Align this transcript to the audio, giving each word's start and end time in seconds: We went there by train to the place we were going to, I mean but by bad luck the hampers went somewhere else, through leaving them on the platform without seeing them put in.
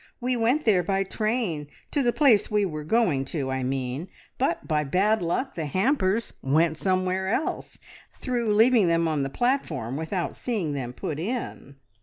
We 0.19 0.35
went 0.35 0.65
there 0.65 0.81
by 0.81 1.03
train 1.03 1.67
to 1.91 2.01
the 2.01 2.11
place 2.11 2.49
we 2.49 2.65
were 2.65 2.83
going 2.83 3.23
to, 3.25 3.51
I 3.51 3.61
mean 3.61 4.07
but 4.39 4.67
by 4.67 4.83
bad 4.83 5.21
luck 5.21 5.53
the 5.53 5.67
hampers 5.67 6.33
went 6.41 6.75
somewhere 6.77 7.29
else, 7.29 7.77
through 8.15 8.55
leaving 8.55 8.87
them 8.87 9.07
on 9.07 9.21
the 9.21 9.29
platform 9.29 9.97
without 9.97 10.35
seeing 10.35 10.73
them 10.73 10.91
put 10.91 11.19
in. 11.19 11.75